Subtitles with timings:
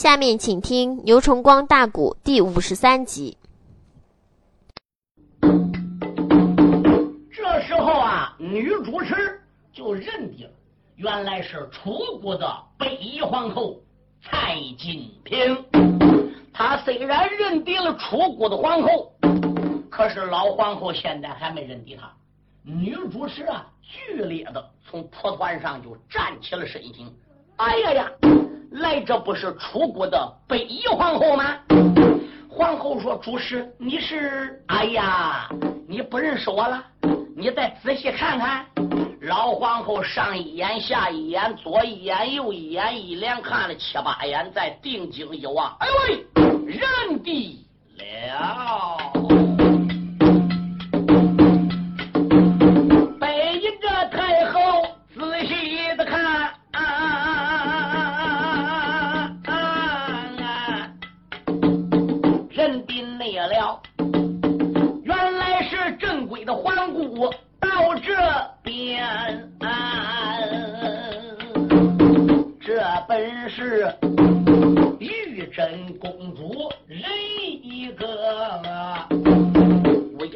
[0.00, 3.36] 下面请听牛崇光大鼓第五十三集。
[7.30, 9.42] 这时候啊，女主持
[9.74, 10.48] 就认定
[10.96, 13.78] 原来是楚国的北夷皇后
[14.22, 15.62] 蔡金平。
[16.50, 19.12] 她虽然认定了楚国的皇后，
[19.90, 22.10] 可是老皇后现在还没认定她。
[22.62, 27.14] 女主持啊，剧烈的从蒲团上就站起了身形。
[27.56, 28.10] 哎呀呀！
[28.70, 31.58] 来，这不是楚国的北夷皇后吗？
[32.48, 34.62] 皇后说：“主持，你是？
[34.68, 35.48] 哎呀，
[35.88, 36.84] 你不认识我了？
[37.36, 38.64] 你再仔细看看。”
[39.22, 46.26] 老皇后上一眼，下一眼，左一眼，右一眼，一连看了七八眼，再定睛一望，哎呦喂，
[46.64, 47.58] 认定
[47.98, 49.09] 了。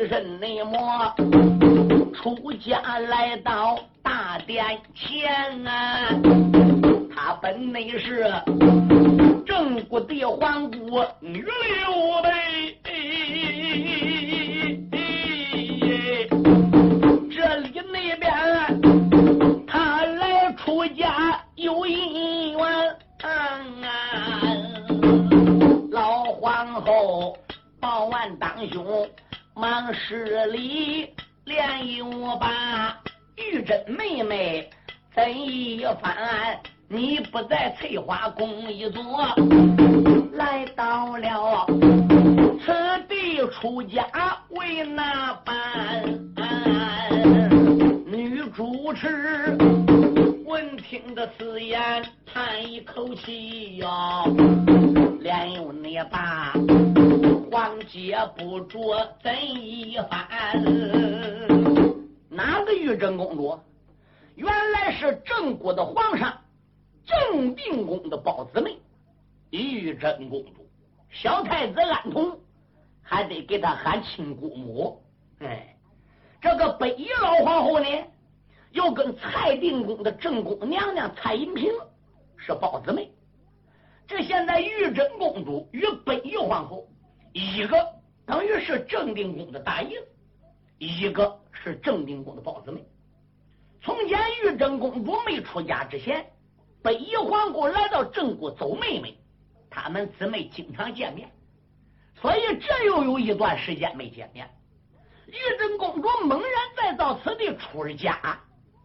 [0.05, 1.15] 人内么
[2.13, 4.63] 出家来到大殿
[4.95, 6.09] 前啊？
[7.15, 8.31] 他本内是
[9.47, 12.79] 正国的皇姑女刘备，
[29.75, 31.09] 忙施礼，
[31.47, 32.97] 连又把
[33.35, 34.71] 玉珍妹妹
[35.13, 36.15] 怎一番？
[36.87, 39.03] 你不在翠花宫一坐，
[40.35, 41.67] 来到了
[42.65, 42.73] 此
[43.09, 44.07] 地出家
[44.51, 46.05] 为哪般？
[48.07, 49.59] 女主持。
[50.47, 51.81] 闻听的此言，
[52.33, 53.89] 叹一口气呀，
[55.19, 56.53] 连又你爸
[57.51, 58.81] 皇姐不着
[59.23, 60.29] 怎一番？
[62.29, 63.59] 哪个玉贞公主？
[64.35, 66.37] 原来是郑国的皇上
[67.05, 68.77] 郑定公的胞姊妹
[69.51, 70.67] 玉贞公主。
[71.11, 72.37] 小太子安童
[73.03, 75.01] 还得给他喊亲姑母。
[75.39, 75.77] 哎，
[76.41, 77.87] 这个北夷老皇后呢？
[78.73, 81.71] 又跟蔡定公的正宫娘娘蔡银平
[82.37, 83.09] 是胞姊妹，
[84.09, 86.89] 这现在玉贞公主与北夷皇后，
[87.35, 87.77] 一个
[88.25, 89.97] 等于是正定公的大姨，
[90.79, 92.81] 一个是正定公的豹子妹。
[93.83, 96.25] 从前玉贞公主没出家之前，
[96.81, 99.19] 北夷皇后来到郑国走妹妹，
[99.69, 101.29] 他们姊妹经常见面，
[102.15, 104.49] 所以这又有一段时间没见面。
[105.27, 108.39] 玉贞公主猛然再到此地出家。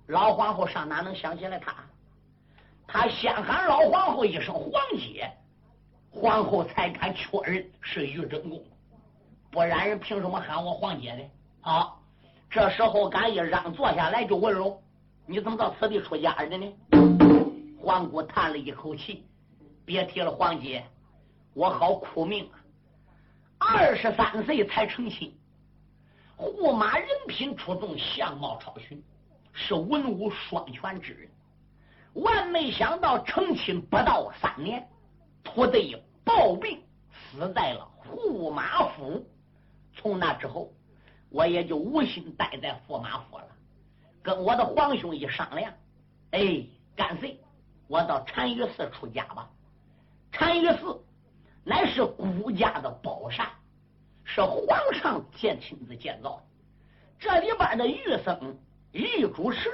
[0.07, 1.75] 老皇后上哪能想起来她？
[2.87, 5.31] 她先喊老皇后一声皇姐，
[6.11, 8.63] 皇后才敢确认是玉贞公，
[9.51, 11.23] 不然人凭什么喊我皇姐呢？
[11.61, 11.93] 啊，
[12.49, 14.81] 这时候敢一让坐下来就问喽：
[15.25, 16.73] 你怎么到此地出家的呢？
[17.81, 19.25] 皇姑叹了一口气，
[19.85, 20.83] 别提了，皇姐，
[21.53, 22.49] 我好苦命
[23.59, 23.67] 啊！
[23.75, 25.33] 二十三岁才成亲，
[26.37, 29.01] 驸马人品出众，相貌超群。
[29.51, 31.29] 是文武双全之人，
[32.13, 34.87] 万没想到成亲不到三年，
[35.43, 39.25] 徒弟暴病死在了驸马府。
[39.93, 40.71] 从那之后，
[41.29, 43.47] 我也就无心待在驸马府了。
[44.21, 45.73] 跟我的皇兄一商量，
[46.31, 46.63] 哎，
[46.95, 47.39] 干脆
[47.87, 49.49] 我到单于寺出家吧。
[50.31, 51.03] 单于寺
[51.63, 53.49] 乃是孤家的宝山，
[54.23, 56.43] 是皇上建亲自建造的，
[57.19, 58.57] 这里边的玉僧。
[58.91, 59.69] 玉主持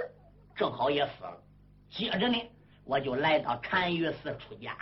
[0.55, 1.37] 正好也死了，
[1.89, 2.37] 接着呢，
[2.83, 4.75] 我就来到单于寺出家，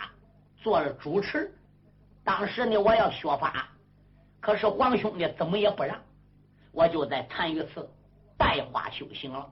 [0.64, 1.54] 做了主持。
[2.24, 3.68] 当时呢，我要学法，
[4.40, 6.00] 可是皇兄呢怎么也不让，
[6.72, 7.86] 我就在单于寺
[8.38, 9.46] 拜花修行了。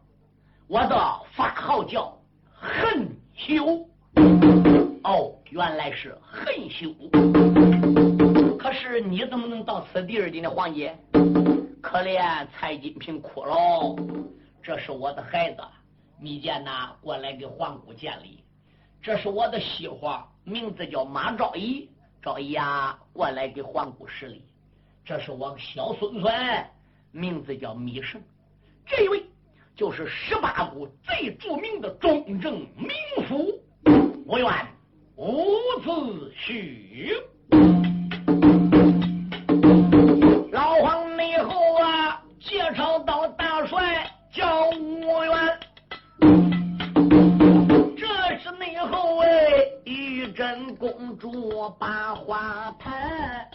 [0.69, 0.96] 我的
[1.32, 2.19] 法号叫
[2.54, 3.86] 恨修，
[5.04, 6.88] 哦，原来是恨修。
[8.58, 10.96] 可是你怎么能到此地儿的呢，黄姐？
[11.82, 13.54] 可怜蔡金平哭了。
[14.62, 15.62] 这是我的孩子，
[16.19, 18.42] 你见呐，过来给皇姑见礼。
[19.02, 19.99] 这是我的媳妇，
[20.44, 21.90] 名字叫马昭仪，
[22.22, 24.44] 昭仪呀，过来给皇姑施礼。
[25.04, 26.32] 这是我小孙孙，
[27.10, 28.22] 名字叫米胜。
[28.87, 29.25] 这位
[29.75, 33.60] 就是十八国最著名的中正名府。
[34.25, 34.49] 我愿
[35.16, 35.52] 伍
[35.82, 37.91] 子胥。
[50.82, 53.49] 公主把花盘。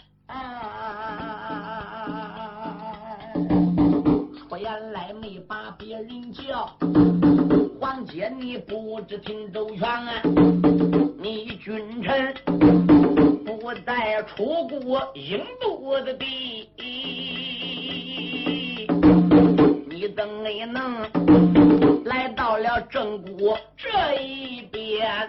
[4.48, 6.74] 出言来没把别人叫，
[7.78, 10.22] 皇姐你不知听周全啊！
[11.18, 12.34] 你君臣
[13.44, 16.70] 不在楚国应渡的地，
[19.86, 21.02] 你怎没能
[22.06, 25.28] 来到了郑国这一边？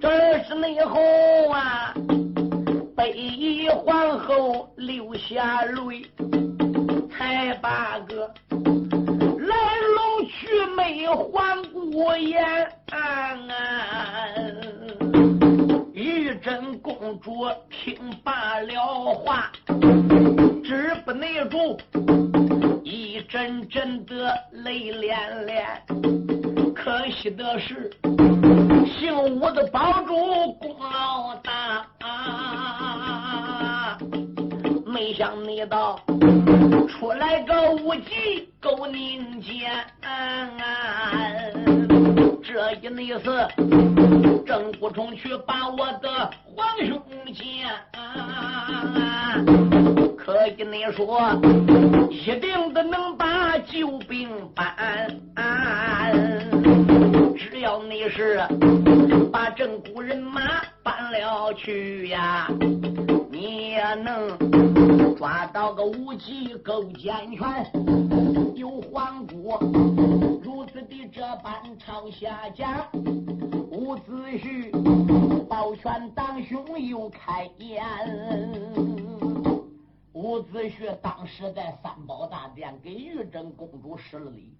[0.00, 1.00] 这是内后
[1.50, 1.94] 啊！
[2.96, 3.12] 被
[3.68, 6.04] 皇后流下泪，
[7.10, 8.32] 才把个
[9.38, 9.56] 来
[9.94, 12.44] 龙去脉还过眼。
[15.92, 17.94] 玉贞公主听
[18.24, 19.50] 罢了话，
[20.64, 21.78] 止不内住，
[22.82, 26.59] 一阵阵的泪涟涟。
[26.74, 27.90] 可惜的是。
[28.98, 30.14] 姓吴的帮主
[30.54, 31.86] 功劳大，
[34.84, 35.98] 没想你到
[36.88, 39.70] 出来个无忌勾宁奸，
[42.42, 43.48] 这一内是
[44.46, 47.02] 郑国忠去把我的皇兄
[47.32, 47.68] 见，
[50.24, 51.18] 可以你说
[52.10, 54.76] 一定的能把救兵搬。
[57.36, 58.40] 只要你是
[59.32, 60.42] 把郑国人马
[60.82, 62.48] 搬了去呀，
[63.30, 67.66] 你也能抓到个无极勾奸权，
[68.54, 69.58] 有皇姑
[70.42, 72.86] 如此的这般朝下讲，
[73.70, 77.82] 伍子胥保全当兄又开言，
[80.12, 84.56] 伍子胥当时在三宝大殿给玉贞公主施了礼。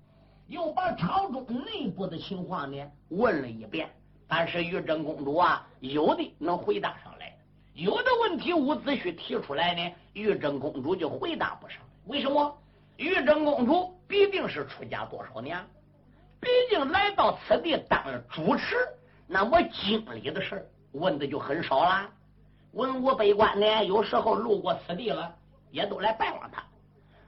[0.46, 3.88] 又把朝中内部的情况呢问了一遍，
[4.26, 7.36] 但是玉贞公主啊，有的能回答上来，
[7.74, 11.78] 有的问题伍子胥提出来呢，玉贞公主就回答不上。
[12.06, 12.52] 为什么？
[12.96, 15.64] 玉贞公主毕竟是出家多少年，
[16.40, 18.74] 毕竟来到此地当了主持，
[19.28, 22.10] 那么经历的事问的就很少啦。
[22.72, 25.32] 文武百官呢，有时候路过此地了，
[25.70, 26.62] 也都来拜望他。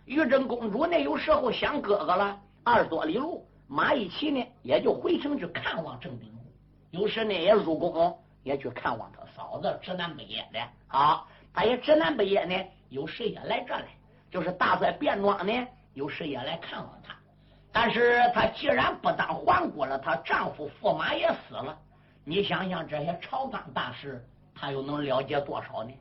[0.04, 2.38] 玉贞公主呢，有时候想哥哥了。
[2.64, 6.32] 二十多里路，马一骑呢，也就回城去看望郑丁
[6.90, 10.60] 有时呢，也入宫，也去看望他嫂子直南北野的。
[10.86, 12.54] 好，他也直南北野呢，
[12.90, 13.86] 有时也来这来，
[14.30, 17.14] 就是大帅变装呢，有时也来看望他。
[17.72, 21.78] 但是他既然不当皇姑了，她丈夫驸马也死了，
[22.22, 24.22] 你想想这些朝纲大事，
[24.54, 25.92] 他又能了解多少呢？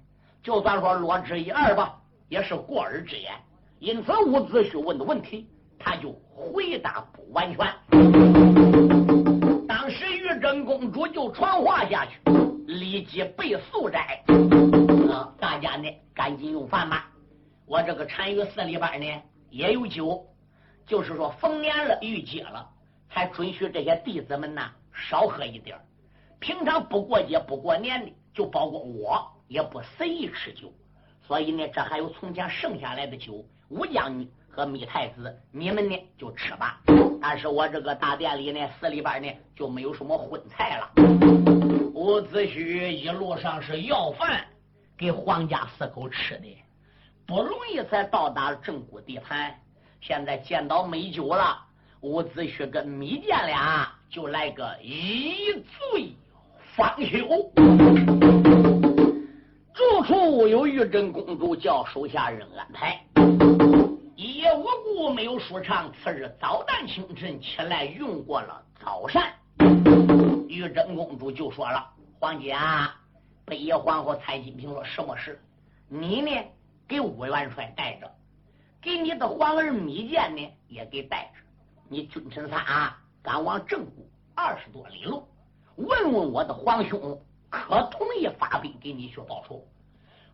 [0.43, 2.00] 就算说略知一二吧，
[2.31, 3.33] 也是过耳之言。
[3.77, 5.47] 因此，伍子胥问的问题。
[5.83, 7.65] 他就回答不完全。
[9.67, 12.19] 当时玉贞公主就传话下去，
[12.67, 14.23] 立即备素斋。
[15.11, 17.09] 啊，大家呢赶紧用饭吧。
[17.65, 20.23] 我这个禅语寺里边呢也有酒，
[20.85, 22.69] 就是说逢年了、遇节了，
[23.09, 25.75] 才准许这些弟子们呐少喝一点。
[26.37, 30.71] 平常不过节、不过年的，就包括我也不随意吃酒。
[31.31, 34.29] 所以呢，这还有从前剩下来的酒，武将军。
[34.49, 36.81] 和密太子，你们呢就吃吧。
[37.21, 40.91] 但是我这个大殿里呢，寺里边呢就没有什么荤菜了。
[41.93, 44.45] 伍子胥一路上是要饭
[44.97, 46.57] 给皇家四口吃的，
[47.25, 49.55] 不容易才到达正国地盘。
[50.01, 51.57] 现在见到美酒了，
[52.01, 56.13] 伍子胥跟密饯俩就来个一醉
[56.75, 58.60] 方休。
[60.11, 63.01] 住处有玉贞公主叫手下人安排。
[64.17, 69.33] 一夜无故没有说唱，次日早旦清晨起来用过了早膳。
[70.49, 71.89] 玉贞公主就说了
[72.19, 72.93] ：“皇姐啊，
[73.45, 75.41] 北野皇后蔡金平说什么事？
[75.87, 76.29] 你呢
[76.89, 78.11] 给武元帅带着，
[78.81, 81.39] 给你的皇儿米剑呢也给带着。
[81.87, 85.25] 你君臣仨赶往正谷二十多里路，
[85.77, 87.17] 问问我的皇兄
[87.49, 89.65] 可同意发兵给你去报仇。”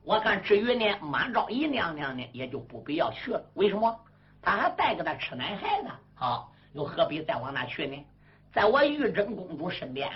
[0.08, 3.44] 我看至于呢，满昭仪娘娘呢，也就不必要去了。
[3.56, 3.94] 为什么？
[4.42, 8.06] 他还带个他吃奶孩子，好，又何必再往那去呢？
[8.54, 10.10] 在我玉贞公主身边，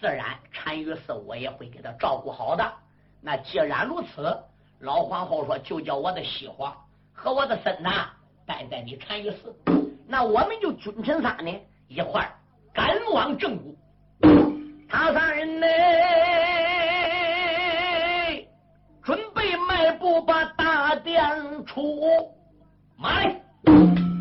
[0.00, 2.72] 自然单于寺我也会给他照顾好的。
[3.20, 4.38] 那既然如此，
[4.78, 6.72] 老皇后说，就叫我的西皇
[7.12, 8.10] 和我的孙呐
[8.46, 9.52] 待在你单于寺，
[10.06, 11.52] 那我们就君臣仨呢
[11.88, 12.30] 一块儿
[12.72, 13.74] 赶往正宫。
[14.88, 15.66] 他三人呢，
[20.04, 21.18] 不把大殿
[21.64, 21.98] 出，
[22.98, 24.13] 马来。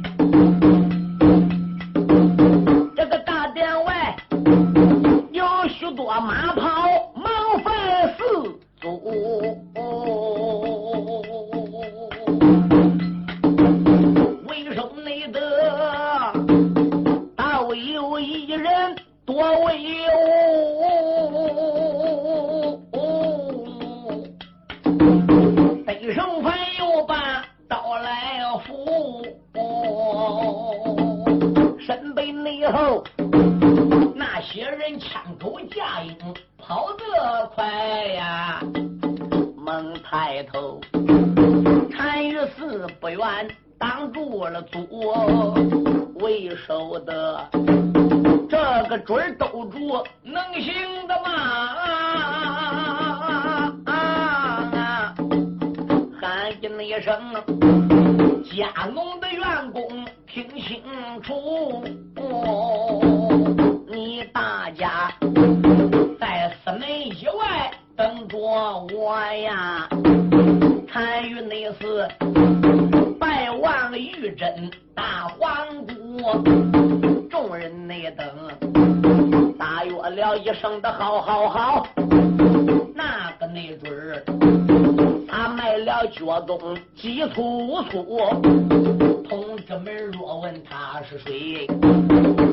[40.13, 40.79] 抬头。
[41.97, 43.19] 单于寺不远
[43.79, 45.55] 挡住了左
[46.19, 47.49] 为首的
[48.47, 48.55] 这
[48.87, 50.71] 个准斗主，能行
[51.07, 51.33] 的吗？
[56.21, 56.67] 喊一
[57.01, 57.19] 声，
[58.43, 59.27] 家农的
[73.19, 75.93] 拜望玉真大皇姑，
[77.29, 78.25] 众人内等，
[79.57, 81.87] 大约了一声的好好好，
[82.95, 84.23] 那个内准儿，
[85.27, 86.57] 他卖了脚东
[86.95, 88.19] 急粗粗，
[89.27, 91.67] 同志们若问他是谁，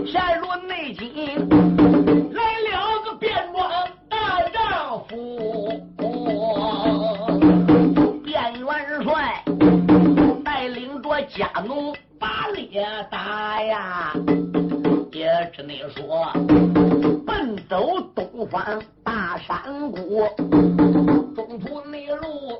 [0.07, 1.37] 陷入内急，
[2.33, 3.71] 来了个变装
[4.09, 6.10] 大丈夫。
[11.33, 14.13] 家奴把脸打呀，
[15.13, 16.33] 也只能说
[17.25, 20.27] 奔走东方大山谷，
[21.37, 22.59] 中途内路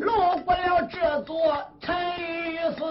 [0.00, 0.10] 路
[0.44, 1.36] 过了这座
[1.80, 2.82] 陈玉寺，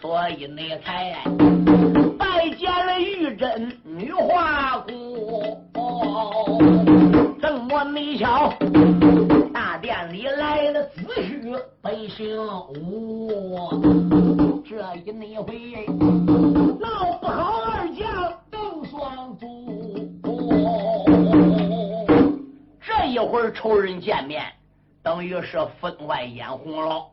[0.00, 1.16] 所以你才
[2.18, 5.62] 拜见了玉真女花姑。
[7.40, 8.74] 正莫没巧，大殿里来了
[9.08, 9.45] 子虚
[12.16, 12.34] 本姓
[12.68, 15.86] 吴，这一那回
[16.80, 19.46] 闹不好，二将邓双珠。
[22.80, 24.46] 这一会儿仇人见面，
[25.02, 27.04] 等于是分外眼红了。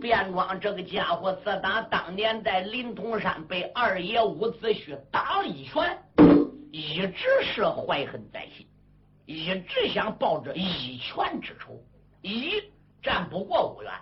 [0.00, 5.96] 卞庄这个家伙，自打当年在临潼山被二爷伍子胥打了一拳，
[6.72, 8.66] 一直是怀恨在心。
[9.26, 11.80] 一直想报这一拳之仇，
[12.22, 12.62] 一
[13.06, 13.92] 战不过五元，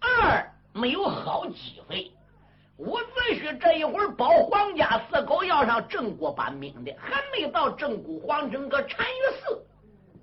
[0.00, 2.10] 二没有好机会。
[2.78, 9.62] 伍子胥这一会儿保皇家四口要上正国搬兵的，还没到正国皇城个单于寺，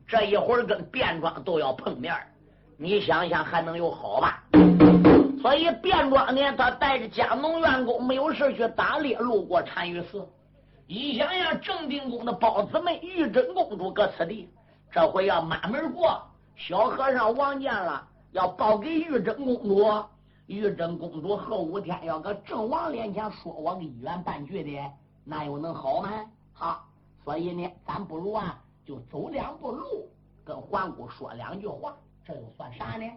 [0.07, 2.15] 这一会儿跟卞庄都要碰面
[2.77, 4.43] 你想想还能有好吧？
[5.39, 10.27] 所以卞庄呢，他带着家农员工没有事去打猎，路过单于寺。
[10.87, 14.49] 一想想正定宫的包子妹玉真公主搁此地，
[14.91, 16.19] 这回要满门过。
[16.57, 19.85] 小和尚王见了，要报给玉真公主。
[20.47, 24.91] 玉真公主后五天要搁郑王面前说我个一言半句的，
[25.23, 26.09] 那又能好吗？
[26.51, 26.85] 好，
[27.23, 30.09] 所以呢，咱不如啊，就走两步路，
[30.43, 33.09] 跟皇姑说两句话，这又算啥呢？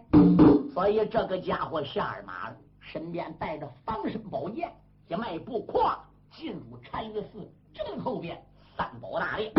[0.73, 2.49] 所以这个家伙下尔马，
[2.79, 4.71] 身边带着防身宝剑，
[5.09, 5.99] 一迈步跨
[6.31, 7.45] 进入禅于寺。
[7.73, 8.41] 正后边
[8.77, 9.51] 三宝大殿，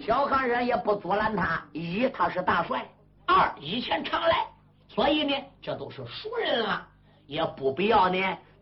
[0.00, 1.60] 小和尚也不阻拦他。
[1.72, 2.78] 一，他是大帅；
[3.26, 4.46] 二，以前常来，
[4.92, 6.84] 所以呢，这都是熟人了，
[7.26, 8.18] 也不必要呢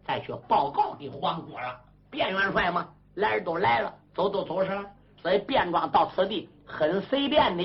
[0.07, 1.81] 再去报告给皇姑了。
[2.11, 4.91] 卞元帅嘛，来人都来了，走都走上了，
[5.23, 7.65] 所以卞庄到此地很随便的。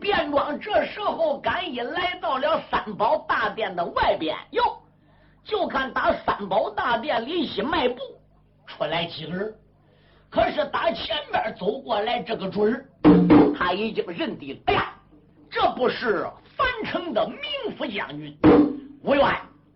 [0.00, 4.62] 卞庄这时候赶一来到了三宝大殿的外边，哟，
[5.44, 7.98] 就看打三宝大殿里一迈步。
[8.66, 9.54] 出来几个人，
[10.30, 14.58] 可是打前面走过来这个准儿，他已经认定。
[14.66, 14.94] 哎呀，
[15.50, 16.26] 这不是
[16.58, 18.36] 樊城的名府将军
[19.02, 19.24] 吴元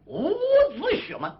[0.06, 1.32] 伍子胥吗？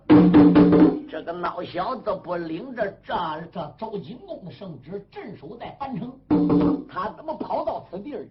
[1.11, 3.15] 这个老小子不领着这
[3.53, 6.17] 这周景公的圣旨镇守在樊城，
[6.89, 8.27] 他怎么跑到此地儿？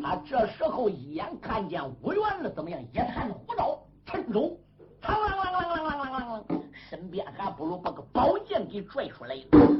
[0.00, 2.80] 他这时候一眼看见吴元了，怎么样？
[2.80, 4.56] 一探虎爪，趁手，
[5.02, 6.60] 嘡啷啷啷啷啷啷啷。
[6.88, 9.36] 身边还不如把个宝剑给拽出来。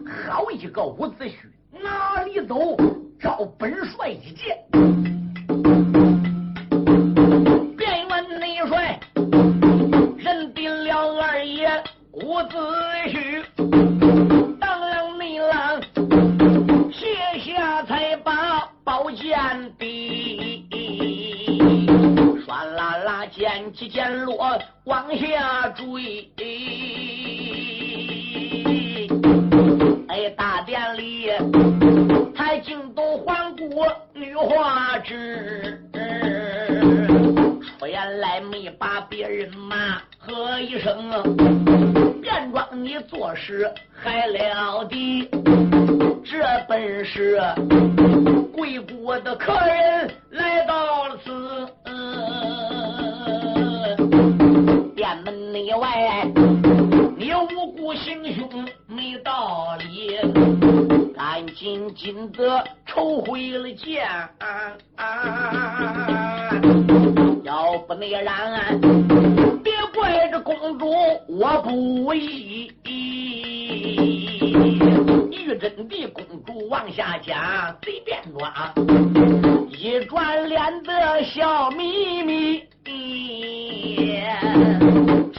[0.07, 1.33] 好一个伍子胥，
[1.71, 2.77] 哪里走？
[3.19, 5.18] 照本帅一剑。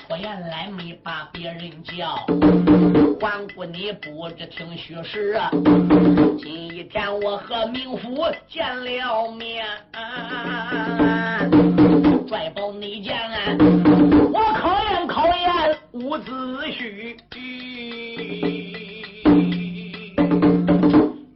[0.08, 2.16] 说原来没把别人叫，
[3.20, 5.50] 还顾你不知听虚实啊。
[6.38, 9.66] 今天我和明府见了面。
[12.28, 13.16] 拽宝内剑，
[14.32, 16.32] 我考验考验伍子
[16.68, 17.18] 胥。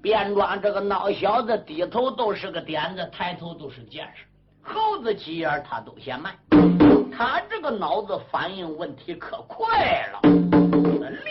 [0.01, 4.25] 便装这个孬小子，低头都是个点子，抬头都是见识。
[4.63, 6.33] 猴子急眼他都嫌慢，
[7.11, 10.21] 他这个脑子反应问题可快了。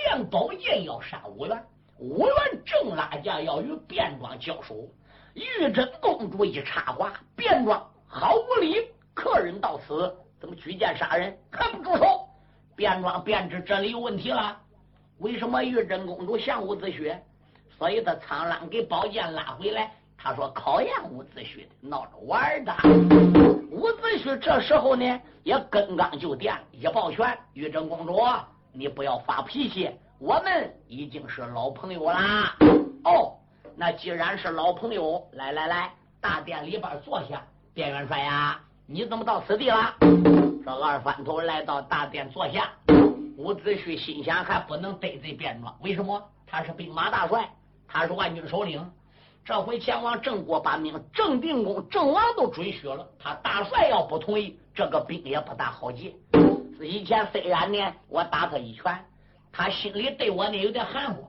[0.05, 1.65] 亮宝剑要杀五元，
[1.99, 2.35] 五元
[2.65, 4.87] 正拉架要与便装交手。
[5.33, 8.87] 玉真公主一插话，便装毫无理。
[9.15, 11.37] 客人到此，怎么举剑杀人？
[11.51, 12.29] 还不住手！
[12.77, 14.59] 便装便知这里有问题了。
[15.19, 17.19] 为什么玉真公主像伍子胥？
[17.79, 19.90] 所以他苍狼给宝剑拉回来。
[20.22, 22.72] 他说考验伍子胥的，闹着玩的。
[23.72, 28.20] 伍子胥这时候呢，也跟刚就殿，一抱拳：“玉真公主，
[28.72, 32.56] 你不要发脾气，我们已经是老朋友啦。”
[33.02, 33.35] 哦，
[33.74, 37.42] 那既然是老朋友，来来来，大殿里边坐下。
[37.74, 38.61] 卞元帅呀。
[38.87, 39.94] 你怎么到此地了？
[40.64, 42.70] 这二番头来到大殿坐下。
[43.37, 46.22] 伍子胥心想还不能得罪便装，为什么？
[46.46, 47.50] 他是兵马大帅，
[47.88, 48.88] 他是万军首领。
[49.44, 53.05] 这回前往郑国搬兵，郑定公、郑王都准许了。
[53.18, 56.14] 他大帅要不同意，这个兵也不大好接。
[56.81, 59.05] 以前虽然呢，我打他一拳，
[59.50, 61.26] 他心里对我呢有点含糊，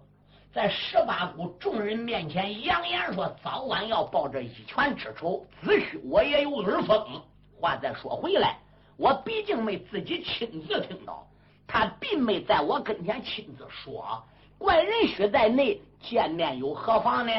[0.54, 5.43] 在十八股众人面前扬言说早晚要报这一拳之仇。
[5.63, 7.21] 子胥我也有耳风。
[7.60, 8.60] 话再说回来，
[8.95, 11.26] 我毕竟没自己亲自听到，
[11.65, 14.23] 他并没在我跟前亲自说。
[14.58, 17.34] 怪人须在内，见面又何妨呢？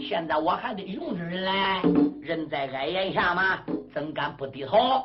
[0.00, 1.82] 现在我还得用着人来，
[2.20, 3.58] 人在矮檐下嘛，
[3.92, 5.04] 怎敢不低头？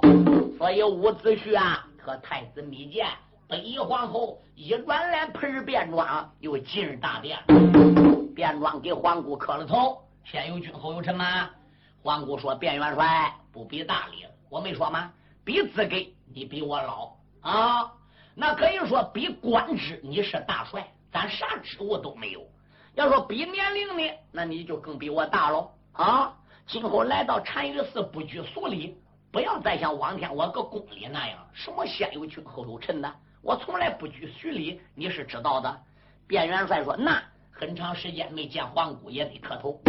[0.58, 3.08] 所以伍子胥啊，和太子密见，
[3.48, 7.38] 北夷皇后一转脸，陪着便装又进入大殿。
[8.36, 11.50] 便装给皇姑磕了头，先有君后有臣嘛。
[12.04, 15.12] 皇姑说：“卞元帅不必大礼。”我没说吗？
[15.44, 15.96] 比资格
[16.34, 17.92] 你比我老啊，
[18.36, 22.42] 那可以说比官职你是大帅，咱啥职务都没有。
[22.96, 26.38] 要说比年龄呢，那你就更比我大喽啊！
[26.68, 28.98] 今后来到单于寺不拘俗礼，
[29.32, 35.80] 不要再像往天我个宫里那样，什么先有君后有臣的，我从来不拘俗礼，你是知道的。
[36.28, 37.22] 卞元帅说：“那
[37.52, 39.82] 很长时间没见皇姑，也得磕头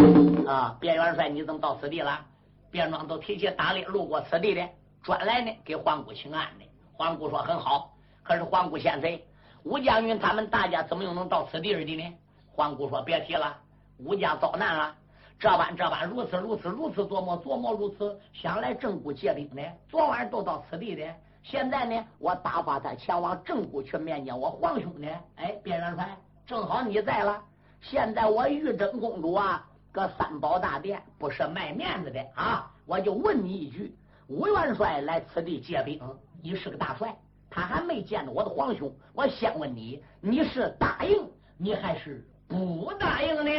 [0.47, 2.25] 啊。”卞元帅，你怎么到此地了？
[2.73, 4.69] 卞庄都提起打猎路过此地的，
[5.03, 6.65] 专来呢给皇姑请安的。
[6.95, 9.21] 皇姑说很好，可是皇姑先生，
[9.65, 12.17] 武将军他们大家怎么又能到此地的呢？
[12.53, 13.57] 皇姑说别提了，
[13.99, 14.95] 武家遭难了，
[15.39, 21.03] 这般这般，如此如此，如此琢磨琢磨如此，想来正骨借兵的，昨晚都到此地的。
[21.43, 25.09] 现在呢，我打发他前往正骨去面见我皇兄呢。
[25.37, 27.43] 哎，卞元帅，正好你在了。
[27.81, 29.67] 现在我玉贞公主啊。
[29.95, 32.71] 搁三宝大殿不是卖面子的啊！
[32.87, 33.95] 我就问你一句：
[34.27, 36.01] 吴元帅来此地借兵，
[36.43, 37.15] 你是个大帅，
[37.55, 38.91] 他还没见着我的皇兄。
[39.13, 43.51] 我先问你，你是答应，你还是不答应呢？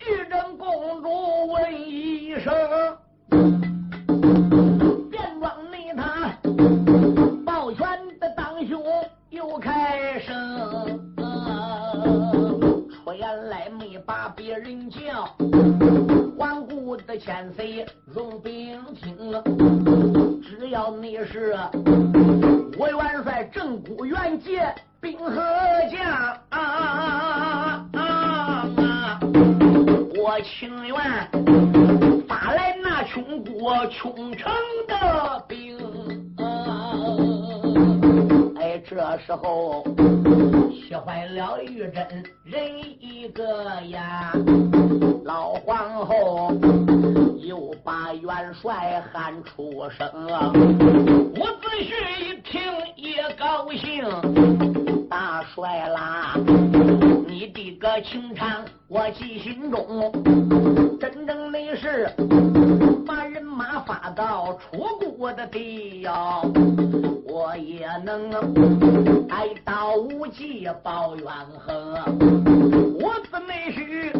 [0.00, 2.52] 玉贞公主问一声，
[5.08, 6.36] 便装内他
[7.46, 8.82] 抱拳的当兄
[9.30, 10.98] 又开声。
[14.06, 15.28] 把别人叫，
[16.90, 19.40] 我的千岁容兵听了，
[20.42, 21.56] 只要你是
[22.76, 25.36] 我元帅正骨元杰兵和
[25.88, 26.02] 将，
[26.48, 28.02] 啊啊啊
[28.74, 29.20] 啊！
[30.16, 30.96] 我情愿
[32.26, 34.50] 发来那穷国穷城
[34.88, 35.78] 的兵。
[38.58, 39.84] 哎，这时候。
[41.04, 42.06] 坏了玉珍
[42.44, 42.62] 人
[43.00, 44.32] 一个呀，
[45.24, 46.52] 老皇后
[47.38, 50.06] 又把元帅喊出声。
[51.34, 52.60] 伍子胥一听
[52.96, 54.04] 也高兴，
[55.08, 56.36] 大帅啦，
[57.26, 60.12] 你的个情长我记心中，
[60.98, 62.12] 真正的是
[63.06, 66.42] 把人马发到楚国的地呀。
[67.42, 68.30] 我也能
[69.30, 71.26] 挨到无忌报怨
[71.58, 71.74] 恨，
[73.00, 74.12] 我自内许，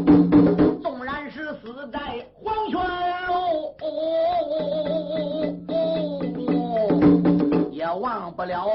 [0.83, 2.01] 纵然是死在
[2.33, 2.81] 黄泉
[3.27, 3.77] 路，
[7.71, 8.67] 也忘不了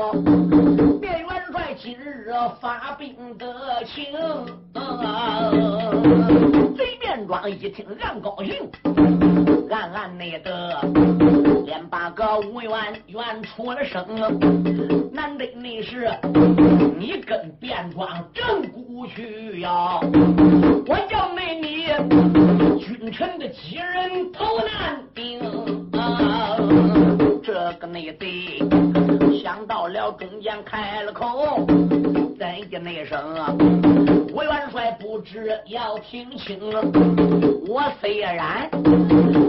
[1.01, 2.31] 卞元帅今日
[2.61, 4.13] 发兵的情。
[6.77, 8.69] 贼便庄一听，暗高兴，
[9.69, 10.79] 暗暗内得。
[11.65, 12.71] 连八个吴元
[13.07, 14.05] 元出了声，
[15.11, 16.09] 难得你是
[16.97, 19.99] 你跟便装正骨去呀！
[20.87, 21.87] 我要没你
[22.79, 25.39] 君臣的几人头难顶
[25.93, 26.55] 啊！
[27.43, 28.59] 这个内贼
[29.45, 31.67] 想到了中间开了口，
[32.35, 33.23] 怎的那声？
[34.33, 36.59] 吴元帅不知要听清，
[37.67, 38.67] 我虽然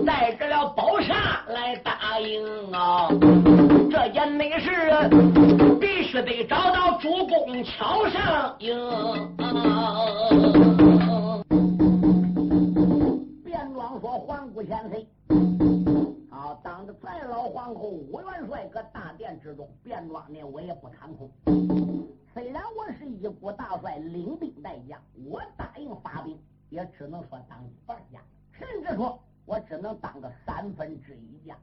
[0.04, 3.08] 带着了宝沙来答应啊，
[3.90, 4.68] 这件内事
[5.80, 8.76] 必须得找到主公桥上应。
[13.46, 15.06] 卞庄说：“皇姑千岁，
[16.30, 19.66] 好，当着咱老皇后吴元帅搁大殿之中，
[23.98, 26.38] 领兵带将，我答应发兵，
[26.70, 31.58] 也只能说当一半将，甚至说我只能当个三分之一将。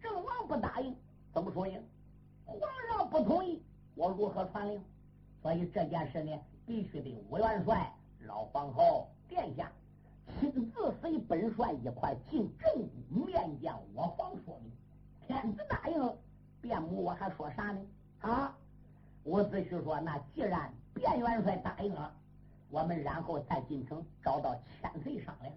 [0.00, 0.94] 郑王不答应，
[1.32, 1.78] 怎么说呀？
[2.44, 3.62] 皇上不同意，
[3.94, 4.82] 我如何传令？
[5.42, 6.32] 所以这件事呢，
[6.66, 7.92] 必须得吴元帅、
[8.26, 9.70] 老皇后、殿下
[10.38, 12.72] 亲自随本帅一块进正
[13.12, 14.72] 宫面见我方说明。
[15.26, 16.16] 天子答应，
[16.60, 17.80] 便母我还说啥呢？
[18.20, 18.56] 啊！
[19.24, 22.12] 伍子胥说：“那既然卞元帅答应了，
[22.70, 25.52] 我们然后再进城找到千岁商量。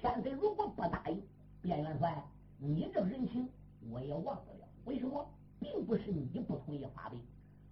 [0.00, 1.22] 千岁如果不答应，
[1.62, 2.22] 卞元帅，
[2.58, 3.48] 你这人情。”
[3.90, 5.26] 我也忘不了，为什么？
[5.58, 7.18] 并不是你不同意发兵，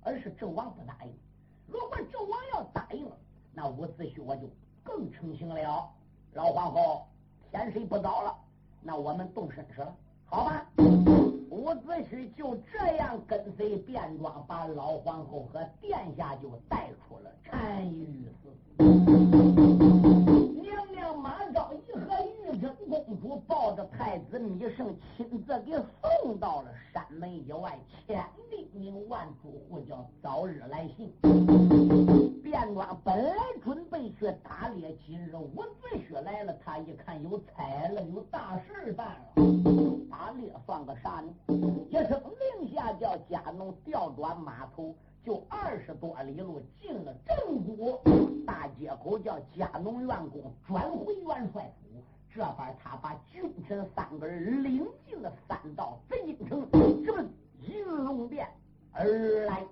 [0.02, 1.12] 而是纣王不答应。
[1.66, 3.14] 如果纣王要答应了，
[3.52, 4.48] 那伍子胥我就
[4.82, 5.92] 更成行了。
[6.32, 7.06] 老皇后，
[7.50, 8.34] 天色不早了，
[8.80, 9.94] 那我们动身去了，
[10.31, 10.67] 好吧？
[11.51, 18.53] 伍子胥就这样跟随卞庄，把老皇后和殿下就带出了单于寺。
[20.62, 22.14] 娘娘马昭仪和
[22.45, 25.73] 玉贞公主抱着太子芈胜，亲自给
[26.23, 31.11] 送到了山门以外，千叮咛万嘱咐，叫早日来信。
[32.50, 39.42] 卞庄本来准备去打猎，今日伍子胥来了，他一看有差了，有大事办了。
[40.11, 41.30] 打猎算个啥呢？
[41.90, 42.22] 一声
[42.58, 44.94] 令下，叫家奴调转马头。
[45.22, 48.00] 就二十多里路进了正谷
[48.46, 52.02] 大街口，叫家农员工转回元帅府。
[52.34, 56.66] 这边他把君臣三个人领进了三道紫禁城，
[57.04, 57.28] 直奔
[57.61, 58.48] 银龙殿
[58.92, 59.04] 而
[59.44, 59.66] 来。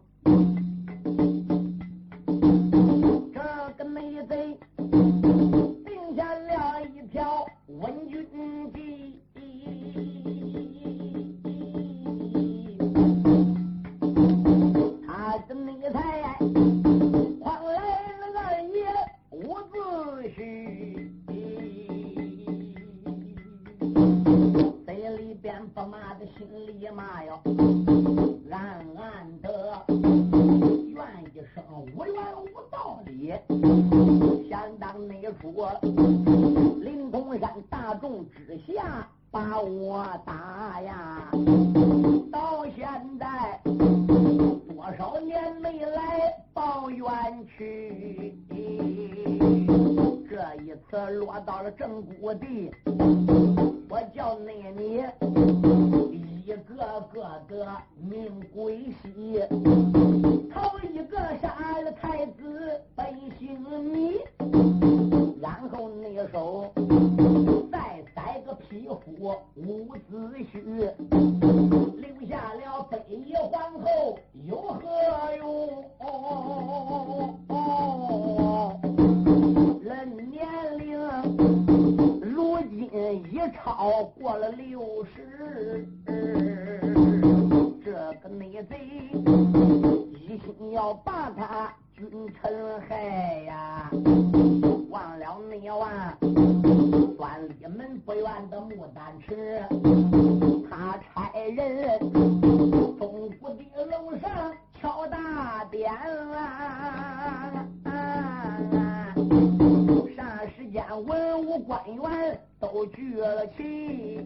[3.67, 9.26] 这个内贼定下了一条文君计。
[33.17, 34.49] 道理。
[34.49, 35.53] 想当那初，
[36.81, 41.31] 灵通山大众之下把我打呀，
[42.31, 42.87] 到现
[43.19, 47.07] 在多少年没来报冤
[47.57, 48.35] 去，
[50.29, 52.71] 这一次落到了正谷地，
[53.89, 55.03] 我叫那你。
[56.47, 56.77] 一个
[57.13, 59.41] 个的命归西，
[60.55, 63.05] 头一个杀了太子本
[63.37, 64.21] 姓米，
[65.41, 66.73] 然后那手
[67.73, 70.95] 再宰个匹夫伍子胥，
[71.97, 74.79] 留下了北夷皇后有何
[75.39, 75.85] 用？
[79.83, 80.47] 人年
[82.91, 84.05] 龄如今已超。
[84.21, 85.87] 过了六十。
[87.85, 88.77] 这个内贼
[90.13, 92.97] 一心要把他君臣害
[93.45, 93.91] 呀，
[94.91, 95.89] 忘了内王
[97.17, 99.63] 端里门不远的牡丹池，
[100.69, 101.99] 他差人
[102.99, 105.91] 东府的楼上敲大殿
[106.33, 107.67] 啊。
[110.77, 114.21] 间，文武官员都聚了齐。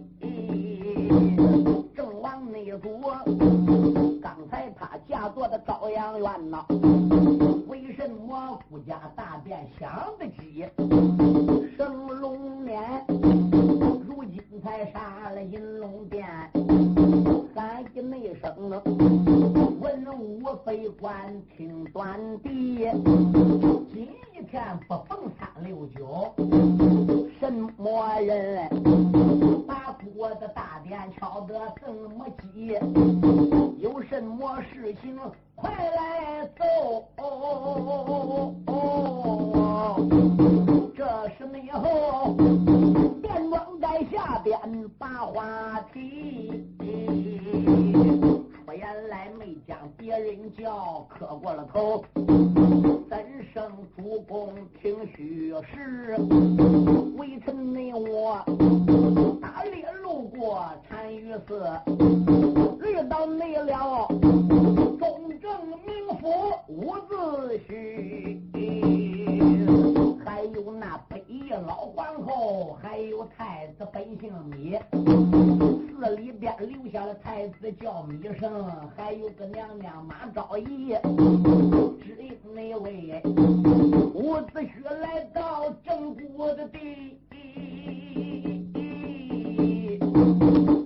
[1.94, 3.00] 正王内主，
[4.20, 6.66] 刚才他驾坐的朝阳院呐，
[7.68, 10.49] 为什么顾家大殿响得急？
[83.40, 84.68] 伍子胥
[85.00, 87.18] 来到郑国的地，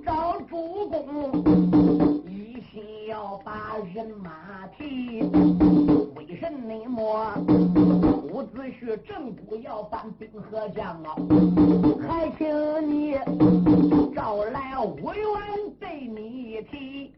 [0.05, 1.43] 找主公
[2.29, 5.23] 一心要把人马提，
[6.15, 7.35] 为什么
[8.31, 11.17] 伍子胥正不要搬兵和将啊？
[12.07, 12.47] 还请
[12.89, 13.19] 你
[14.15, 15.19] 招来五员
[15.81, 17.11] 对你提。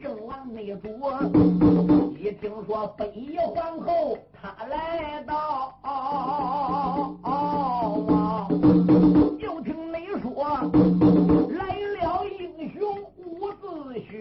[0.00, 0.88] 正王内主
[2.86, 5.74] 北夷皇后她来到，
[9.38, 10.28] 就听你说
[11.58, 11.60] 来
[12.00, 12.40] 了英
[12.72, 12.78] 雄
[13.16, 13.62] 伍子
[14.10, 14.12] 胥，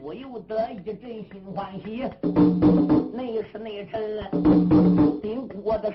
[0.00, 1.00] 不由得一阵
[1.30, 2.02] 心欢喜。
[3.12, 3.98] 那是内臣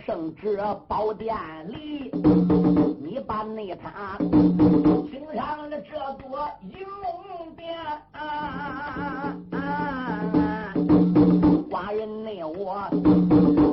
[0.06, 1.34] 圣旨宝殿
[1.72, 2.12] 里，
[3.02, 7.74] 你把内他请上了这座银龙殿。
[11.70, 12.86] 寡人内我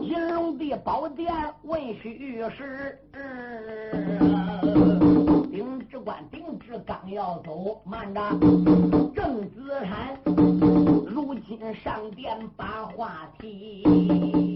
[0.02, 2.96] 银龙的宝殿问虚实。
[5.50, 8.20] 丁知官丁知刚要走，慢着，
[9.16, 14.49] 郑子坦如今上殿把话题。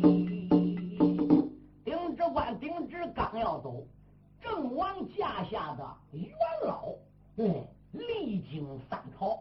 [3.13, 3.85] 刚要走，
[4.41, 6.33] 郑王驾下的元
[6.65, 6.93] 老，
[7.37, 9.39] 嗯，历经三朝，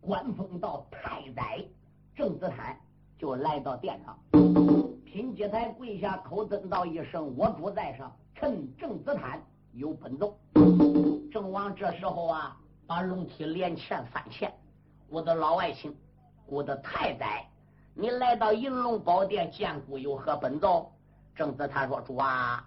[0.00, 1.64] 官封到太宰，
[2.14, 2.78] 郑子坦
[3.18, 4.18] 就来到殿上，
[5.04, 10.36] 品阶台跪下，口尊道一声：“我主在上，臣郑子坦有本奏。”
[11.32, 14.52] 郑王这时候啊，把龙体连欠三欠，
[15.08, 15.94] 我的老外卿，
[16.46, 17.46] 我的太宰，
[17.94, 20.92] 你来到银龙宝殿见故有何本奏？
[21.34, 22.66] 郑子坦说：“主啊，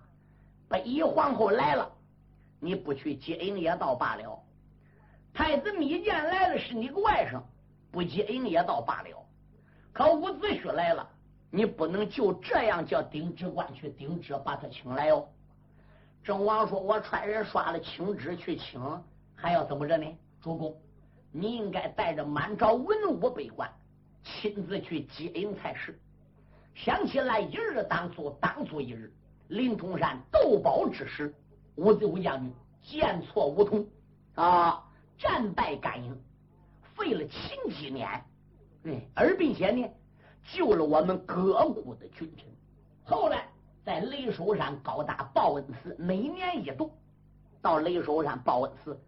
[0.69, 1.91] 北夷皇后来了，
[2.59, 4.39] 你不去接应也倒罢了。
[5.33, 7.41] 太子密见来了，是你个外甥，
[7.91, 9.25] 不接应也倒罢了。
[9.91, 11.09] 可伍子胥来了，
[11.49, 15.27] 你不能就这样叫丁知官去顶旨把他请来哦。”
[16.23, 18.79] 郑王说：“我差人刷了请旨去请，
[19.33, 20.05] 还要怎么着呢？
[20.39, 20.79] 主公，
[21.31, 23.67] 你应该带着满朝文武百官，
[24.23, 25.99] 亲自去接应才是。
[26.75, 29.11] 想起来一日当足，当足一日。
[29.49, 31.35] 灵通山斗宝之时，
[31.75, 33.85] 伍子武将军见错梧桐
[34.33, 34.83] 啊，
[35.17, 36.17] 战败甘营，
[36.95, 38.25] 费了秦几年，
[38.83, 39.87] 嗯，而并且呢，
[40.53, 42.45] 救了我们各国的君臣。
[43.03, 43.45] 后来。”
[43.85, 46.91] 在雷首山高大报恩寺，每年一度
[47.59, 48.99] 到雷首山报恩寺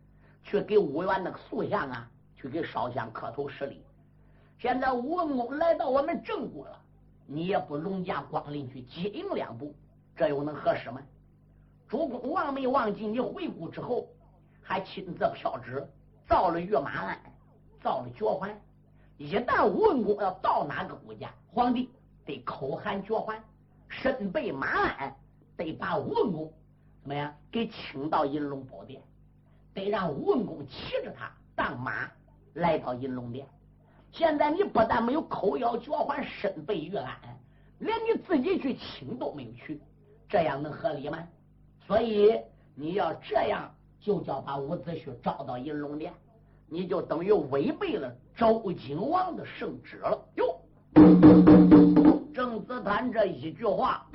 [0.41, 3.83] 去给五元那个塑像啊，去给烧香磕头施礼。
[4.57, 6.81] 现在吴文公来到我们郑国了，
[7.27, 9.75] 你也不龙驾光临去接应两步，
[10.15, 11.01] 这又能合适吗？
[11.87, 14.07] 主公忘没忘记你回国之后，
[14.61, 15.85] 还亲自飘旨
[16.25, 17.19] 造了御马鞍，
[17.81, 18.57] 造了脚环。
[19.17, 21.89] 一旦吴文公要到哪个国家，皇帝
[22.25, 23.43] 得口含脚环。
[23.89, 25.13] 身背马鞍，
[25.57, 26.53] 得把吴文公
[27.01, 29.01] 怎么样给请到银龙宝殿，
[29.73, 32.09] 得让吴文公骑着他当马
[32.53, 33.45] 来到银龙殿。
[34.13, 37.17] 现在你不但没有口咬脚环，身背玉鞍，
[37.79, 39.81] 连你自己去请都没有去，
[40.31, 41.17] 这样能合理吗？
[41.85, 42.39] 所以
[42.73, 46.13] 你要这样，就叫把伍子胥招到银龙殿，
[46.69, 50.17] 你就等于违背了周景王的圣旨了。
[50.35, 50.57] 哟，
[52.33, 54.07] 郑子坦这一句话，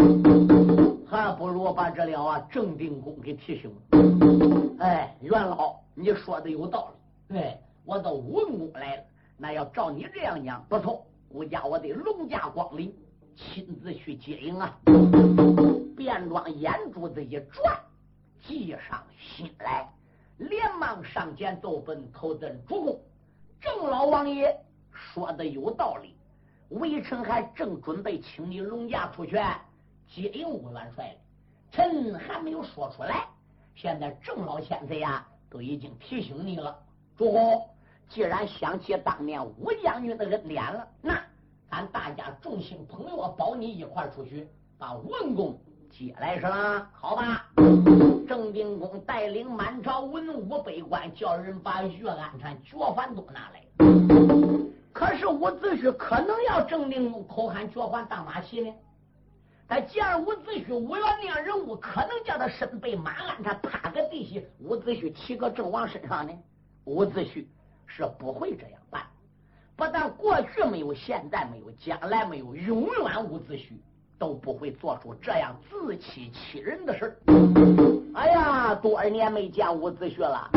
[1.07, 4.79] 还不如把这了啊郑定公给提醒了。
[4.81, 6.91] 哎，元老，你说的有道
[7.29, 7.35] 理。
[7.35, 9.03] 对，我到文公来了。
[9.37, 12.91] 那要照你这样讲，不错，我家我得龙驾光临，
[13.37, 14.75] 亲自去接应啊！
[15.95, 17.79] 便装眼珠子一转，
[18.43, 19.87] 计上心来，
[20.39, 23.01] 连忙上前奏本投赠主公。
[23.61, 24.59] 郑老王爷
[24.91, 26.15] 说的有道理，
[26.71, 29.37] 微臣还正准备请你龙驾出去
[30.09, 31.19] 接应吴元帅呢，
[31.71, 33.27] 臣还没有说出来。
[33.75, 36.79] 现在郑老先生呀，都已经提醒你了，
[37.17, 37.69] 主公。
[38.09, 41.21] 既然想起当年吴将军的恩典了，那
[41.71, 44.49] 咱大家众星捧月，保你一块出去
[44.79, 45.59] 把文公
[45.91, 46.91] 接来是吧？
[46.93, 47.47] 好吧。
[48.29, 53.63] 郑定公带领满朝文武百官，叫人把岳安禅脚环都拿来。
[54.93, 58.75] 可是伍子胥可能要郑定公口喊脚环当马骑呢？
[59.69, 66.33] 他见伍子胥无缘那样人物，可能叫他身背马鞍，他趴个地下，伍子胥骑个郑王身上呢？
[66.85, 67.45] 伍子胥。
[67.89, 69.07] 是不会这样办，
[69.77, 73.73] 不但过去没有，现在没有，将来没有，永远伍子胥
[74.19, 77.15] 都不会做出这样自欺欺人的事
[78.15, 80.51] 哎呀，多少年没见伍子胥了，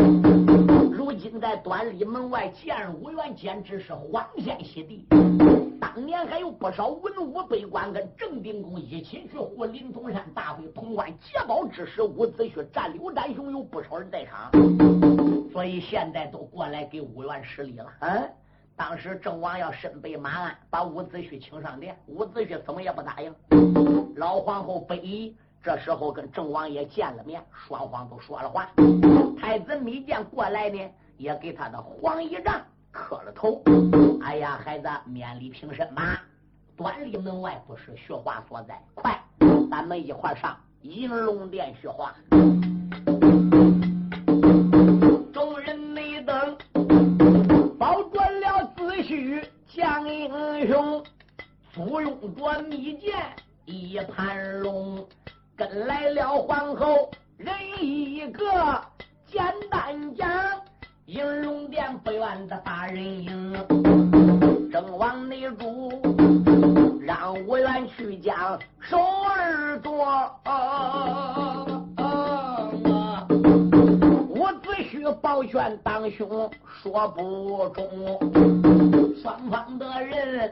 [0.89, 5.05] 如今在端礼门外见伍元，简直是欢天喜地。
[5.82, 14.49] 当年还有不少文武百官跟郑定公一起去护临潼山大会潼关劫宝之时，伍子胥战柳战雄有不少人在场。
[15.51, 17.86] 所以现在都过来给伍元施礼了。
[17.99, 18.29] 嗯，
[18.80, 23.36] 当时郑王要身背马鞍把伍子胥请上殿，伍子胥怎么也不答应。
[24.15, 28.70] 老皇后北夷这时候跟郑王爷见了面，双方都说了话。
[29.38, 30.80] 太子密见过来呢，
[31.18, 33.62] 也给他的黄衣仗磕了头。
[34.22, 36.24] 哎呀，孩子，免礼平身吧。
[36.78, 39.22] 端礼门外不是学话所在，快，
[39.70, 42.15] 咱们一块上银龙殿学话。
[49.10, 51.04] 去将英雄
[51.74, 53.12] 不用着密剑
[53.65, 55.04] 一盘龙，
[55.56, 58.80] 跟来了皇后人一个。
[59.26, 60.30] 简单讲，
[61.08, 63.52] 应龙殿不愿的大人应，
[64.72, 65.89] 正往内住，
[67.02, 70.06] 让我愿去将手儿做。
[70.45, 71.79] 我
[74.89, 76.49] 只需抱拳当胸，
[76.82, 77.86] 说不中，
[79.21, 80.49] 双方的人。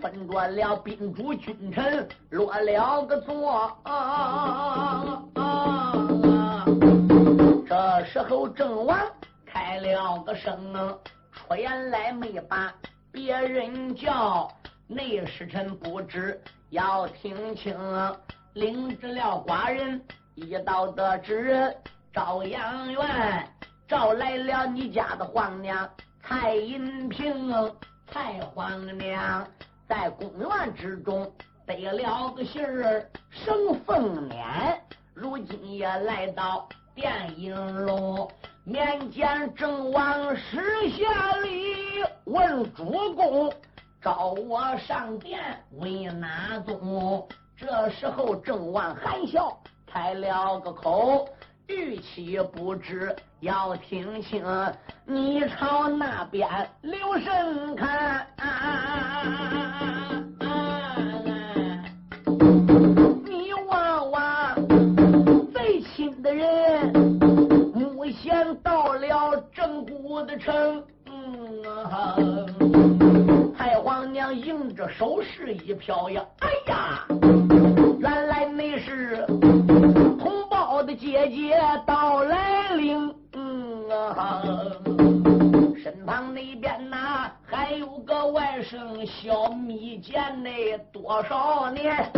[0.00, 3.76] 分着了宾主君臣，落了个座。
[7.66, 8.96] 这时候郑王
[9.44, 10.72] 开了个声，
[11.32, 12.72] 出言来没把
[13.10, 14.48] 别人叫，
[14.86, 17.76] 内侍臣不知要听清，
[18.52, 20.00] 领着了寡人
[20.36, 21.74] 一道得知，
[22.14, 23.44] 朝阳院
[23.88, 25.90] 召来了你家的皇娘
[26.22, 27.52] 蔡银平，
[28.06, 29.44] 蔡皇娘。
[29.88, 31.28] 在公园之中
[31.66, 34.80] 得了个信儿，生凤年，
[35.12, 38.30] 如今也来到殿影楼
[38.62, 43.52] 面见郑王施下礼，问主公
[44.00, 45.42] 召我上殿
[45.80, 47.28] 为哪宗？
[47.56, 51.28] 这时候郑王含笑开了个口，
[51.66, 54.44] 语气不知要听清，
[55.06, 56.46] 你朝那边
[56.82, 58.26] 留神看。
[63.24, 64.54] 你望望
[65.52, 66.92] 最亲的人，
[67.72, 70.84] 目前到了正骨的城。
[73.56, 77.06] 太皇娘迎着手势一飘呀，哎呀，
[77.98, 79.26] 原来那是
[80.74, 81.56] 我的姐姐
[81.86, 83.14] 到来领。
[85.80, 90.50] 身旁那边呐，还有个外甥小密见呢，
[90.92, 92.10] 多少年？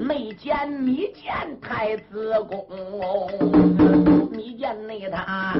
[0.00, 2.66] 没见密见太子宫，
[4.32, 5.54] 密见那他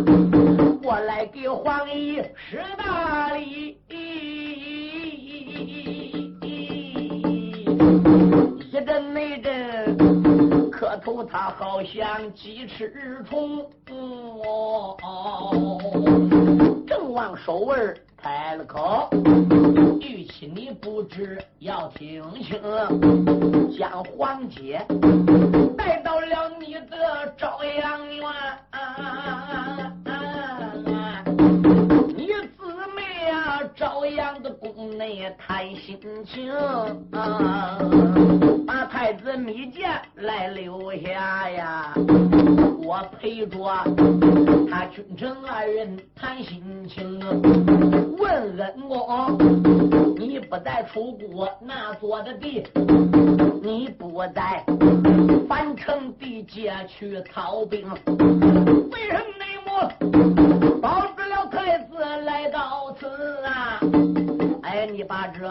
[0.83, 3.79] 过来给皇姨施大礼，
[8.73, 10.28] 一阵那阵
[10.99, 13.65] 头他好像鸡翅虫。
[16.87, 17.77] 郑王守卫
[18.17, 19.09] 开了口，
[20.01, 22.61] 玉妻你不知要听清，
[23.79, 24.85] 将黄姐
[25.77, 28.27] 带到了你的朝阳院。
[28.71, 29.38] 啊
[34.99, 35.97] 内谈心
[36.27, 36.53] 情，
[38.67, 41.95] 把太子密剑来留下呀。
[42.83, 43.57] 我陪着
[44.69, 47.21] 他君臣二人谈心情，
[48.19, 49.39] 问恩公，
[50.17, 52.67] 你不在楚国那做的地，
[53.63, 54.65] 你不在
[55.49, 57.89] 樊城地界去操兵，
[58.91, 59.71] 为什么内幕
[60.81, 61.95] 保住了太子
[62.25, 62.68] 来到？
[64.99, 65.47] 你把这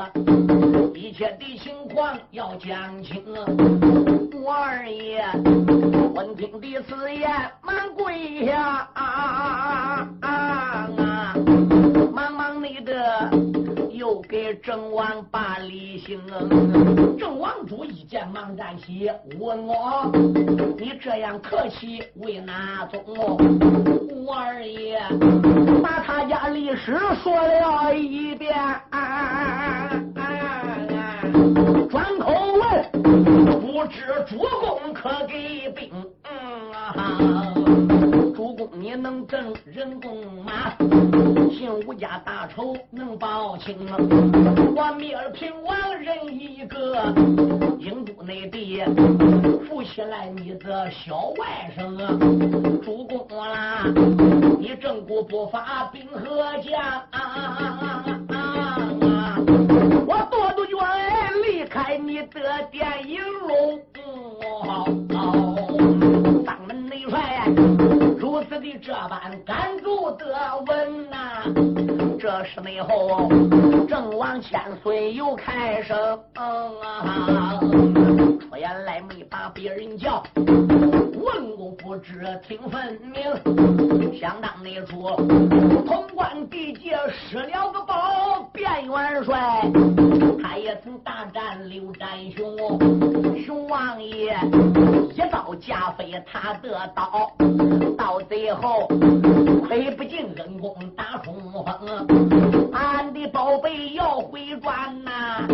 [0.94, 3.24] 一切的情况要讲清，
[4.34, 5.24] 吴二爷。
[6.14, 7.30] 闻听的此言，
[7.62, 8.90] 忙跪下，
[12.12, 13.32] 忙忙你的
[13.92, 16.20] 又给郑王把礼行。
[17.18, 20.12] 郑王主一见忙站起，问我
[20.78, 23.38] 你这样客气为哪宗？
[24.12, 25.00] 吴二爷
[25.82, 28.54] 把他家历史说了一遍，
[28.90, 29.17] 啊
[33.90, 35.92] 知主公可给兵？
[38.36, 40.76] 主公你能挣人工马？
[41.52, 43.78] 姓吴家大仇能报清？
[44.76, 47.14] 我灭了平王人一个，
[47.80, 48.84] 英都内地
[49.68, 52.12] 扶起来你的小外甥啊。
[52.84, 53.86] 主公啦，
[54.60, 56.82] 你正骨不发兵和将？
[57.12, 57.66] 啊
[60.10, 61.27] 我多多愿离
[61.68, 63.20] 开你的殿营。
[68.80, 70.26] 这般赶住得
[70.68, 71.44] 闻呐，
[72.18, 73.30] 这时内后
[73.86, 76.18] 正王千岁又开声，
[78.40, 83.22] 出言来没把别人叫，问过不知听分明。
[84.18, 85.04] 想当那处
[85.86, 89.70] 潼关地界失了个宝，卞元帅
[90.58, 92.58] 也曾大战刘占雄，
[93.46, 94.36] 熊王爷
[95.14, 97.32] 一刀架飞他的刀。
[97.98, 98.88] 到最后，
[99.68, 105.48] 亏不进恩公打冲锋，俺的宝贝要回转呐！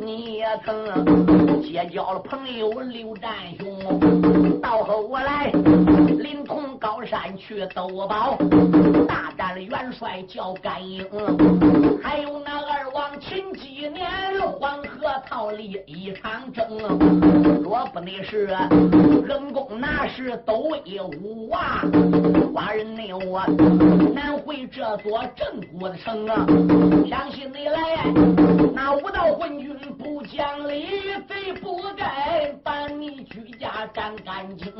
[0.00, 8.36] 你也曾结交了朋友刘占雄，到后来临潼高山去斗宝，
[9.06, 11.04] 大战了元帅叫甘英，
[12.02, 16.66] 还有那二王秦几年黄河套里一场争，
[17.62, 18.46] 若不那是
[19.28, 20.80] 恩公那是都威
[21.22, 21.82] 武啊！
[22.54, 23.44] 寡人内我
[24.14, 26.46] 难回这座镇国的城啊！
[27.08, 28.04] 相信你来，
[28.74, 30.86] 那武道昏君不讲理，
[31.28, 34.72] 贼不该把你居家斩干净。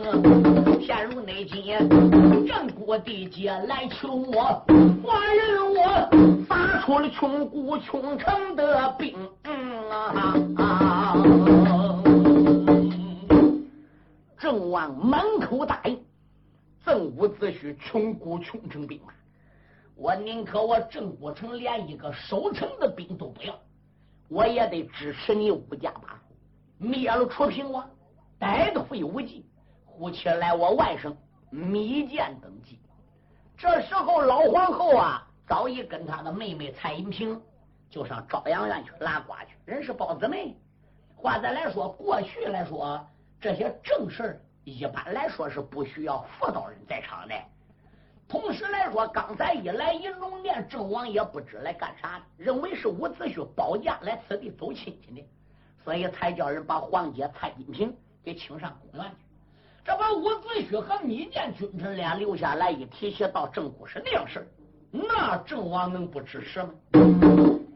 [0.80, 1.64] 现如内今
[2.46, 4.62] 镇国地界来求我，
[5.02, 9.16] 寡人我发出了穷国穷城的兵
[10.58, 11.14] 啊！
[14.38, 15.98] 郑王满口答应。
[16.84, 19.12] 赠伍子胥穷国穷城兵马，
[19.96, 23.58] 我宁可我郑国城连一个守城的兵都不要，
[24.28, 26.36] 我也得支持你吴家八族，
[26.78, 27.90] 灭了楚平王，
[28.38, 29.44] 逮个废武纪，
[29.96, 31.14] 呼起来我外甥
[31.48, 32.78] 密剑登基。
[33.56, 37.40] 这时候老皇后啊，早已跟她的妹妹蔡银平
[37.88, 40.54] 就上朝阳院去拉呱去，人是包子妹。
[41.14, 43.04] 话再来说，过去来说
[43.40, 44.40] 这些正事。
[44.64, 47.34] 一般来说是不需要妇道人在场的。
[48.28, 55.24] 同时来说，刚才一来银龙殿，郑王也不知来干啥，认为是伍子胥保驾来此地走亲戚的，
[55.84, 59.25] 所以才叫人把皇姐蔡金平给请上宫院去。
[59.86, 64.44] 这把伍子胥和密见君臣俩留下来，一提起到郑国是那样事
[64.90, 66.70] 那郑王能不支持吗？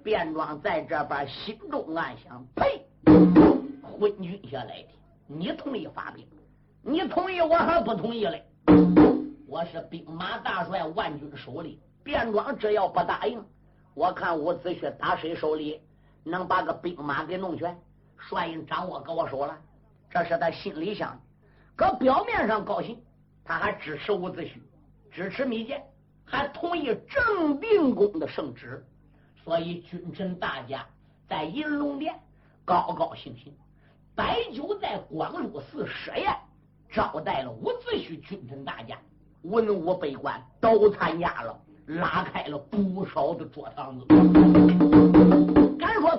[0.03, 2.85] 卞庄在这边心中暗想：呸！
[3.83, 4.89] 昏君下来的，
[5.29, 6.27] 你同意发兵？
[6.83, 8.45] 你同意我还不同意嘞？
[9.47, 11.79] 我是兵马大帅，万军首领。
[12.03, 13.41] 卞庄只要不答应，
[13.95, 15.81] 我看伍子胥打谁手里
[16.25, 17.79] 能把个兵马给弄全？
[18.19, 19.57] 帅印掌握搁我手了，
[20.11, 21.17] 这是他心里想。
[21.81, 23.03] 搁表面上高兴，
[23.43, 24.51] 他还支持伍子胥，
[25.11, 25.83] 支持密剑，
[26.27, 28.85] 还同意郑定公的圣旨。
[29.43, 30.87] 所以君臣大家
[31.27, 32.15] 在银龙殿
[32.67, 33.51] 高高兴兴，
[34.15, 36.37] 摆酒在广禄寺设宴。
[36.91, 38.99] 招待了伍子胥君臣大家，
[39.45, 44.90] 文武百官都参加了，拉开了不少的桌堂子。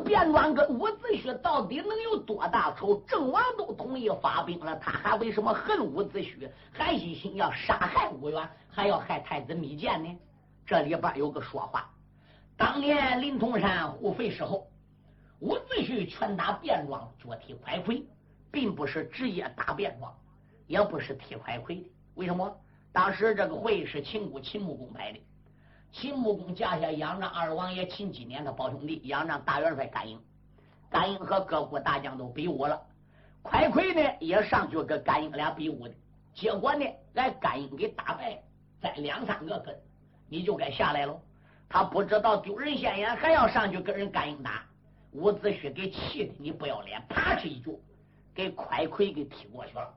[0.04, 3.02] 敢说卞庄跟伍子胥到底能有多大仇？
[3.08, 6.50] 郑王都同意发兵了，他还为什么恨伍子胥？
[6.72, 10.20] 还一心要杀害伍元，还要害太子密建呢？
[10.66, 11.90] 这里边有个说法：
[12.56, 14.68] 当年临潼山互废时候，
[15.40, 18.06] 伍子胥拳打卞庄，脚踢快盔，
[18.52, 20.14] 并不是直接打卞庄。
[20.68, 22.56] 也不是踢快盔的，为什么？
[22.94, 25.20] 当时这个会是秦国秦穆公摆的，
[25.92, 30.20] 秦穆公架下仰仗二王爷秦几年的胞兄弟，仰仗大元帅甘英，
[30.90, 32.82] 甘英和各国大将都比武了，
[33.42, 35.94] 快魁呢也上去跟甘英俩比武的，
[36.34, 38.42] 结果呢，来甘英给打败，
[38.82, 39.76] 再两三个跟，
[40.30, 41.22] 你就该下来喽。
[41.68, 44.64] 他不知道丢人现眼，还要上去跟人甘英打，
[45.12, 47.72] 伍子胥给气的，你不要脸，啪哧一脚
[48.34, 49.94] 给快魁给踢过去了。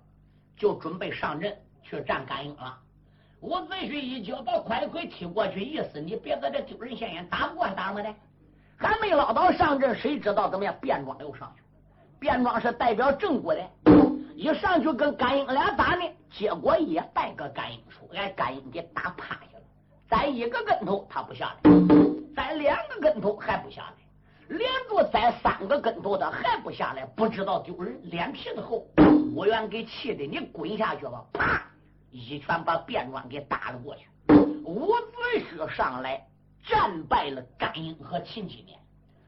[0.57, 2.79] 就准备上阵去战甘英了。
[3.45, 8.09] 伍子胥一脚把快魁踢过去，意思你别在这丢人现眼，打不过打么的？
[8.79, 10.75] 还没捞到上阵，谁知道怎么样？
[10.81, 11.63] 便装又上去，
[12.19, 13.61] 便装是代表郑国的，
[14.35, 19.63] 一上去跟甘英俩打呢，结果也败个甘英出，挨甘英给打趴下了。
[20.09, 21.71] 栽一个跟头他不下来，
[22.35, 24.57] 栽两个跟头还不下来。
[24.57, 28.87] 连着栽三个跟头他还不下来，不知道丢人，脸皮子厚。
[29.35, 31.23] 武元给气的，你滚下去吧！
[31.35, 31.63] 啪，
[32.17, 34.09] 一拳把卞庄给打了过去。
[34.65, 36.25] 伍子胥上来
[36.65, 38.79] 战败了甘英和秦七年，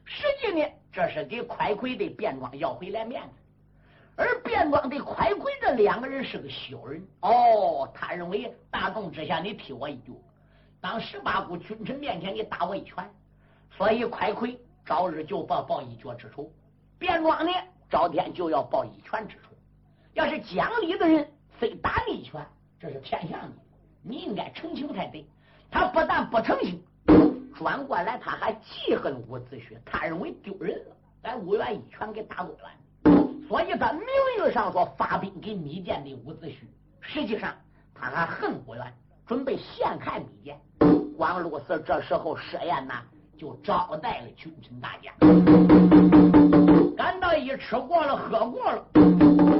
[0.04, 3.28] 实际呢，这是给快奎的卞庄要回来面子。
[4.14, 10.12] 而卞庄的快奎这两个人是个小人哦，他认为大众之下你踢我一脚，
[10.80, 13.10] 当十八股君臣面前你打我一拳，
[13.76, 14.58] 所以快魁。
[14.86, 16.48] 朝日就报报一脚之仇，
[17.00, 17.52] 卞庄呢，
[17.90, 19.48] 朝天就要报一拳之仇。
[20.14, 21.28] 要是讲理的人，
[21.58, 22.46] 非打你一拳，
[22.78, 23.40] 这是偏向
[24.02, 25.24] 你，你应该澄清才对。
[25.70, 26.82] 他不但不澄清，
[27.54, 32.76] 转过来他还记恨伍子胥，他认为丢人了，咱伍元一拳给打过来，
[33.48, 34.02] 所以他名
[34.38, 36.54] 义上说发兵给密建的伍子胥，
[37.00, 37.54] 实际上
[37.94, 38.92] 他还恨伍元，
[39.26, 40.60] 准备陷害密建。
[41.16, 43.02] 光禄寺这时候设宴呐。
[43.38, 45.12] 就招待了群臣大家，
[46.96, 48.82] 赶到一吃过了，喝过了，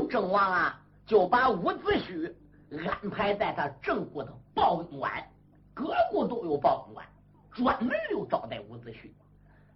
[0.08, 2.32] 郑王啊就把伍子胥
[2.70, 5.24] 安排在他正国的报恩馆，
[5.72, 7.06] 各国都有报恩馆，
[7.52, 9.10] 专门就招待伍子胥。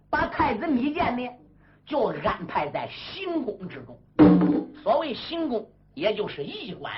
[0.09, 1.29] 把太子密建呢
[1.85, 3.97] 就安排在行宫之中，
[4.83, 6.93] 所谓行宫，也就是驿馆，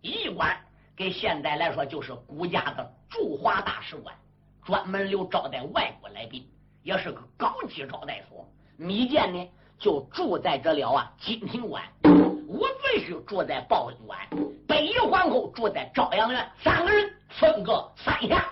[0.00, 0.56] 驿馆
[0.94, 4.14] 给现在来说就是国家的驻华大使馆。
[4.64, 6.48] 专门留招待外国来宾，
[6.84, 8.48] 也是个高级招待所。
[8.76, 11.82] 密建呢就住在这了啊，金庭馆。
[12.46, 14.20] 伍子胥住在报恩馆，
[14.72, 18.42] 北夷皇后住在朝阳院，三个人分个三下。